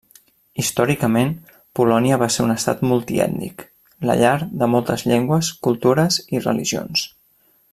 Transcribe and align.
Històricament, 0.61 1.33
Polònia 1.79 2.17
va 2.23 2.29
ser 2.35 2.45
un 2.45 2.53
estat 2.53 2.81
multiètnic, 2.93 3.61
la 4.11 4.17
llar 4.23 4.33
de 4.63 4.71
moltes 4.77 5.05
llengües, 5.13 5.51
cultures 5.69 6.19
i 6.39 6.43
religions. 6.49 7.07